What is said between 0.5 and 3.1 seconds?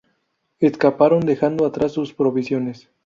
Escaparon, dejando atrás sus provisiones.